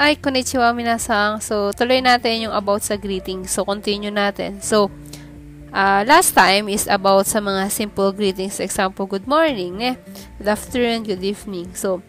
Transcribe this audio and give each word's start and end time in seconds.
Ay, 0.00 0.16
konnichiwa 0.16 0.72
minasang. 0.72 1.44
So, 1.44 1.76
tuloy 1.76 2.00
natin 2.00 2.48
yung 2.48 2.56
about 2.56 2.80
sa 2.80 2.96
greeting. 2.96 3.44
So, 3.44 3.68
continue 3.68 4.08
natin. 4.08 4.64
So, 4.64 4.88
uh, 5.76 6.00
last 6.08 6.32
time 6.32 6.72
is 6.72 6.88
about 6.88 7.28
sa 7.28 7.36
mga 7.44 7.68
simple 7.68 8.08
greetings. 8.08 8.64
Example, 8.64 9.04
good 9.04 9.28
morning, 9.28 9.76
ne? 9.76 10.00
Good 10.40 10.48
afternoon, 10.48 11.04
good 11.04 11.20
evening. 11.20 11.76
So, 11.76 12.00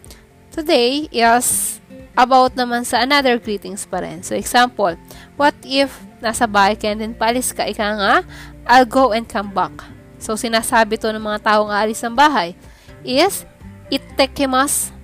today 0.48 1.04
is 1.12 1.76
about 2.16 2.56
naman 2.56 2.88
sa 2.88 3.04
another 3.04 3.36
greetings 3.36 3.84
pa 3.84 4.00
rin. 4.00 4.24
So, 4.24 4.40
example, 4.40 4.96
what 5.36 5.52
if 5.60 5.92
nasa 6.24 6.48
bahay 6.48 6.80
ka 6.80 6.96
and 6.96 7.04
then 7.04 7.12
palis 7.12 7.52
ka, 7.52 7.68
ika 7.68 7.92
nga, 8.00 8.24
I'll 8.64 8.88
go 8.88 9.12
and 9.12 9.28
come 9.28 9.52
back. 9.52 9.84
So, 10.16 10.32
sinasabi 10.32 10.96
to 10.96 11.12
ng 11.12 11.20
mga 11.20 11.44
taong 11.44 11.68
aalis 11.68 12.00
ng 12.00 12.16
bahay 12.16 12.56
is, 13.04 13.44
ittekimasu 13.92 15.01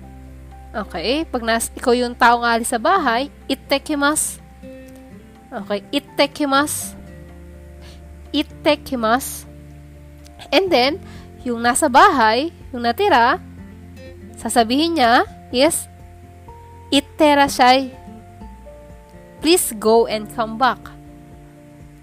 Okay? 0.69 1.25
Pag 1.25 1.41
nas, 1.41 1.73
ikaw 1.73 1.97
yung 1.97 2.13
taong 2.13 2.45
alis 2.45 2.69
sa 2.69 2.77
bahay, 2.77 3.33
ittekimasu. 3.49 4.37
Okay? 5.49 5.81
Ittekimasu. 5.89 6.93
Ittekimasu. 8.29 9.49
And 10.53 10.69
then, 10.69 11.01
yung 11.41 11.65
nasa 11.65 11.89
bahay, 11.89 12.53
yung 12.69 12.85
natira, 12.85 13.41
sasabihin 14.37 15.01
niya 15.01 15.25
is, 15.49 15.89
itterashai. 16.93 17.89
Please 19.41 19.73
go 19.81 20.05
and 20.05 20.29
come 20.37 20.61
back. 20.61 20.81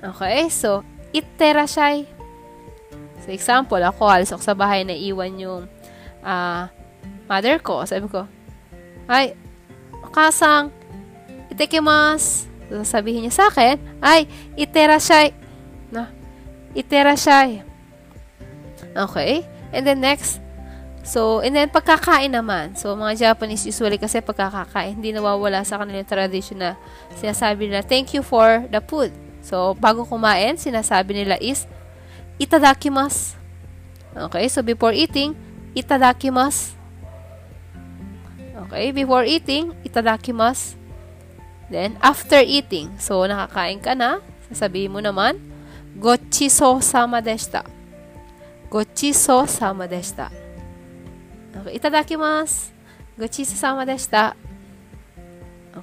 Okay? 0.03 0.51
So, 0.51 0.83
itterashai. 1.15 2.11
So, 3.23 3.31
example, 3.31 3.79
ako, 3.79 4.11
alis 4.11 4.35
ako 4.35 4.43
sa 4.43 4.59
bahay 4.59 4.83
na 4.83 4.95
iwan 4.95 5.39
yung 5.39 5.63
uh, 6.27 6.63
mother 7.31 7.63
ko. 7.63 7.87
Sabi 7.87 8.11
ko, 8.11 8.27
ay, 9.07 9.39
kasang, 10.17 10.73
itekimasu. 11.53 12.49
Sasabihin 12.67 13.29
niya 13.29 13.35
sa 13.37 13.47
akin, 13.47 13.79
ay, 14.03 14.27
iterashai. 14.59 15.31
Na, 15.93 16.11
iterashai. 16.75 17.63
Okay? 18.97 19.47
And 19.71 19.87
then 19.87 20.03
next, 20.03 20.43
so, 21.07 21.45
and 21.45 21.55
then 21.55 21.71
pagkakain 21.71 22.33
naman. 22.33 22.75
So, 22.75 22.97
mga 22.99 23.31
Japanese 23.31 23.69
usually 23.69 24.01
kasi 24.01 24.19
pagkakakain, 24.19 24.99
hindi 24.99 25.15
nawawala 25.15 25.63
sa 25.63 25.79
kanilang 25.79 26.09
tradition 26.09 26.59
na 26.59 26.75
sinasabi 27.15 27.71
nila, 27.71 27.87
thank 27.87 28.11
you 28.17 28.25
for 28.25 28.67
the 28.73 28.83
food. 28.83 29.15
So, 29.47 29.79
bago 29.79 30.03
kumain, 30.03 30.59
sinasabi 30.59 31.23
nila 31.23 31.39
is, 31.39 31.71
itadakimasu. 32.41 33.39
Okay? 34.27 34.51
So, 34.51 34.67
before 34.67 34.97
eating, 34.97 35.39
itadakimasu. 35.77 36.75
Okay, 38.67 38.91
before 38.91 39.23
eating, 39.23 39.71
itadakimasu. 39.87 40.75
Then, 41.71 41.99
after 42.03 42.43
eating, 42.43 42.95
so 42.99 43.23
nakakain 43.27 43.79
ka 43.79 43.95
na, 43.95 44.23
sasabihin 44.51 44.91
mo 44.91 44.99
naman, 45.03 45.39
gochiso 45.99 46.83
sama 46.83 47.23
deshita. 47.23 47.63
Gochiso 48.67 49.47
sama 49.47 49.87
deshita. 49.87 50.31
Okay, 51.55 51.79
itadakimasu. 51.79 52.75
Gochiso 53.15 53.55
sama 53.55 53.87
deshita. 53.87 54.35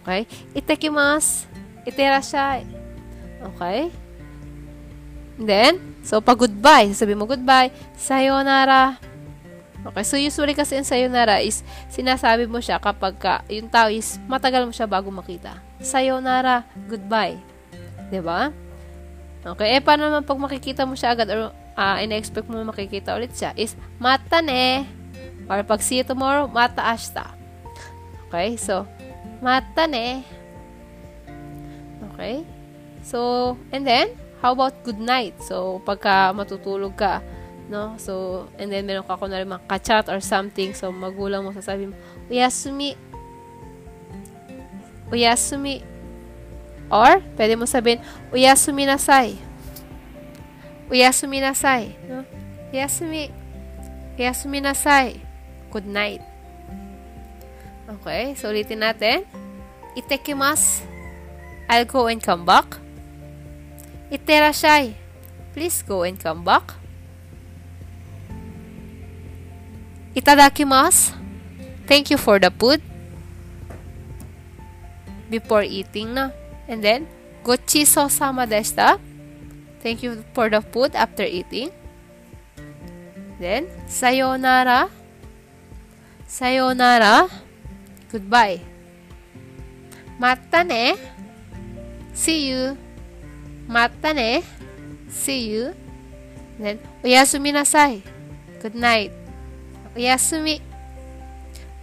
Okay, 0.03 0.27
itakimasu. 0.51 1.47
Iterashai. 1.83 2.63
Okay? 3.43 3.91
Then, 5.35 5.99
so 5.99 6.23
pag 6.23 6.39
goodbye, 6.39 6.87
sasabihin 6.95 7.19
mo 7.19 7.27
goodbye, 7.27 7.75
sayonara. 7.99 8.99
Okay, 9.83 10.03
so 10.07 10.15
usually 10.15 10.55
kasi 10.55 10.79
yung 10.79 10.87
sayonara 10.87 11.43
is 11.43 11.59
sinasabi 11.91 12.47
mo 12.47 12.63
siya 12.63 12.79
kapag 12.79 13.19
ka, 13.19 13.43
yung 13.51 13.67
tao 13.67 13.91
is 13.91 14.15
matagal 14.31 14.63
mo 14.63 14.71
siya 14.71 14.87
bago 14.87 15.11
makita. 15.11 15.59
Sayonara, 15.83 16.63
goodbye. 16.87 17.35
'Di 18.07 18.23
ba? 18.23 18.51
Okay, 19.43 19.75
eh 19.75 19.81
paano 19.83 20.07
naman 20.07 20.23
pag 20.23 20.39
makikita 20.39 20.87
mo 20.87 20.95
siya 20.95 21.11
agad 21.11 21.27
or 21.27 21.51
uh, 21.75 21.97
ina-expect 21.99 22.47
mo 22.47 22.63
makikita 22.63 23.11
ulit 23.11 23.35
siya 23.35 23.51
is 23.59 23.75
mata 23.99 24.39
ne 24.39 24.87
or 25.51 25.59
pag 25.67 25.83
see 25.83 25.99
you 25.99 26.07
tomorrow, 26.07 26.47
mata 26.47 26.79
ashta. 26.79 27.35
Okay, 28.31 28.55
so 28.55 28.87
mata 29.43 29.83
ne. 29.83 30.23
Okay? 32.13 32.47
So, 33.03 33.59
and 33.75 33.83
then, 33.83 34.15
how 34.39 34.55
about 34.55 34.79
good 34.87 34.99
night? 34.99 35.35
So, 35.43 35.83
pagka 35.83 36.31
matutulog 36.31 36.95
ka, 36.95 37.19
no? 37.73 37.97
So, 37.97 38.45
and 38.61 38.69
then 38.69 38.85
meron 38.85 39.01
ka 39.01 39.17
kunwari 39.17 39.49
mga 39.49 39.65
kachat 39.65 40.05
or 40.13 40.21
something, 40.21 40.77
so 40.77 40.93
magulang 40.93 41.41
mo 41.41 41.49
sasabi 41.49 41.89
mo, 41.89 41.97
Uyasumi. 42.29 42.93
Uyasumi. 45.09 45.81
Or, 46.93 47.25
pwede 47.33 47.57
mo 47.57 47.65
sabihin, 47.65 47.97
Uyasumi 48.29 48.85
nasay. 48.85 49.41
Uyasumi 50.93 51.41
nasay. 51.41 51.97
No? 52.05 52.21
Uyasumi. 52.69 53.33
Uyasumi 54.21 54.61
nasay. 54.61 55.17
Good 55.73 55.89
night. 55.89 56.21
Okay, 57.89 58.37
so 58.37 58.53
ulitin 58.53 58.85
natin. 58.85 59.25
Itekimasu. 59.97 60.85
I'll 61.65 61.89
go 61.89 62.05
and 62.05 62.21
come 62.21 62.45
back. 62.45 62.77
Iterashai. 64.13 64.93
Please 65.57 65.81
go 65.81 66.05
and 66.05 66.21
come 66.21 66.45
back. 66.45 66.82
Itadakimasu. 70.13 71.17
Thank 71.89 72.11
you 72.13 72.17
for 72.17 72.39
the 72.39 72.53
food. 72.53 72.81
Before 75.29 75.65
eating 75.65 76.13
na. 76.13 76.29
And 76.69 76.85
then, 76.85 77.09
gochiso 77.43 78.07
sama 78.07 78.45
deshita. 78.45 79.01
Thank 79.81 80.05
you 80.05 80.23
for 80.31 80.47
the 80.47 80.61
food 80.61 80.95
after 80.95 81.25
eating. 81.25 81.73
Then, 83.41 83.67
sayonara. 83.89 84.87
Sayonara. 86.29 87.27
Goodbye. 88.07 88.61
Mata 90.21 90.63
ne. 90.63 90.95
See 92.13 92.53
you. 92.53 92.77
Mata 93.67 94.13
ne. 94.13 94.45
See 95.09 95.49
you. 95.49 95.73
Then, 96.61 96.79
oyasumi 97.03 97.51
nasai. 97.51 98.05
Good 98.61 98.77
night. 98.77 99.22
Oyasumi. 99.93 100.61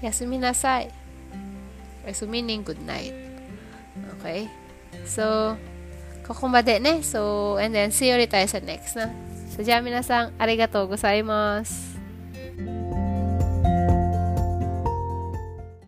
Oyasumi 0.02 0.36
nasai. 0.38 0.90
So, 2.12 2.26
meaning 2.26 2.66
good 2.66 2.82
night. 2.82 3.14
Okay? 4.18 4.50
So, 5.06 5.56
kokumade 6.26 6.82
ne. 6.82 7.02
So, 7.02 7.56
and 7.56 7.74
then, 7.74 7.94
see 7.94 8.10
you 8.10 8.18
tayo 8.26 8.48
sa 8.50 8.58
next 8.58 8.98
na. 8.98 9.12
So, 9.54 9.62
jami 9.62 9.94
na 9.94 10.02
sang 10.02 10.34
arigatou 10.38 10.90
gozaimasu. 10.90 11.90